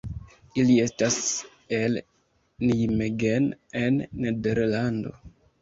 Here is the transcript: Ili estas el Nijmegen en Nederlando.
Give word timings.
Ili 0.61 0.77
estas 0.85 1.17
el 1.79 1.99
Nijmegen 2.71 3.47
en 3.85 4.03
Nederlando. 4.25 5.15